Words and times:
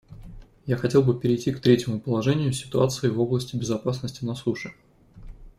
Я 0.65 0.77
хотел 0.77 1.03
бы 1.03 1.13
перейти 1.13 1.51
к 1.51 1.59
третьему 1.59 1.99
положению— 1.99 2.53
ситуации 2.53 3.07
в 3.07 3.21
области 3.21 3.55
безопасности 3.55 4.25
на 4.25 4.33
суше. 4.33 4.73